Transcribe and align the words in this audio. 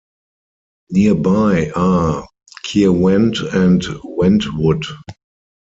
Nearby 0.89 1.69
are 1.75 2.25
Caerwent 2.65 3.37
and 3.53 3.83
Wentwood. 4.03 4.83